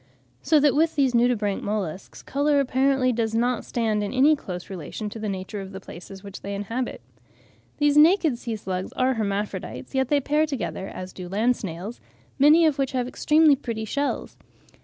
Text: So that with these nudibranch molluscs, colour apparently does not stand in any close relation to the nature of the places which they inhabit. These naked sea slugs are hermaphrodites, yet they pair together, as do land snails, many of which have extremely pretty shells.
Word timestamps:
So 0.41 0.59
that 0.61 0.73
with 0.73 0.95
these 0.95 1.13
nudibranch 1.13 1.61
molluscs, 1.61 2.23
colour 2.25 2.59
apparently 2.59 3.13
does 3.13 3.35
not 3.35 3.63
stand 3.63 4.01
in 4.03 4.11
any 4.11 4.35
close 4.35 4.67
relation 4.67 5.11
to 5.11 5.19
the 5.19 5.29
nature 5.29 5.61
of 5.61 5.73
the 5.73 5.79
places 5.79 6.23
which 6.23 6.41
they 6.41 6.55
inhabit. 6.55 7.01
These 7.77 7.97
naked 7.97 8.39
sea 8.39 8.55
slugs 8.55 8.91
are 8.93 9.13
hermaphrodites, 9.13 9.93
yet 9.93 10.07
they 10.07 10.19
pair 10.19 10.47
together, 10.47 10.87
as 10.87 11.13
do 11.13 11.29
land 11.29 11.55
snails, 11.55 12.01
many 12.39 12.65
of 12.65 12.79
which 12.79 12.93
have 12.93 13.07
extremely 13.07 13.55
pretty 13.55 13.85
shells. 13.85 14.37